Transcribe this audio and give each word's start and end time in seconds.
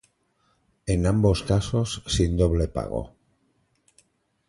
En 0.87 1.05
ambos 1.05 1.43
casos, 1.43 2.01
sin 2.07 2.35
doble 2.35 2.67
pago. 2.67 3.11